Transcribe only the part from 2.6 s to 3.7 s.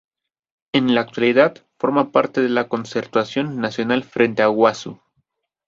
Concertación